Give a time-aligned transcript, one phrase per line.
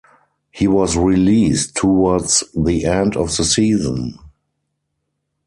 [0.49, 4.17] He was released towards the end of the season.